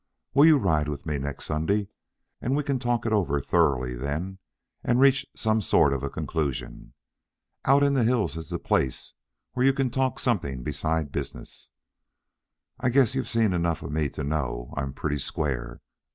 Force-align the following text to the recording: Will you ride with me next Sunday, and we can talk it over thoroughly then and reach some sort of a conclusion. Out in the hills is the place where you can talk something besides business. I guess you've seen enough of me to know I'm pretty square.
Will 0.33 0.45
you 0.47 0.57
ride 0.57 0.87
with 0.87 1.05
me 1.05 1.19
next 1.19 1.45
Sunday, 1.45 1.87
and 2.41 2.55
we 2.55 2.63
can 2.63 2.79
talk 2.79 3.05
it 3.05 3.13
over 3.13 3.39
thoroughly 3.39 3.93
then 3.93 4.39
and 4.83 4.99
reach 4.99 5.27
some 5.35 5.61
sort 5.61 5.93
of 5.93 6.01
a 6.01 6.09
conclusion. 6.09 6.95
Out 7.65 7.83
in 7.83 7.93
the 7.93 8.03
hills 8.03 8.35
is 8.35 8.49
the 8.49 8.57
place 8.57 9.13
where 9.53 9.63
you 9.63 9.73
can 9.73 9.91
talk 9.91 10.17
something 10.17 10.63
besides 10.63 11.11
business. 11.11 11.69
I 12.79 12.89
guess 12.89 13.13
you've 13.13 13.29
seen 13.29 13.53
enough 13.53 13.83
of 13.83 13.91
me 13.91 14.09
to 14.09 14.23
know 14.23 14.73
I'm 14.75 14.91
pretty 14.91 15.19
square. 15.19 15.81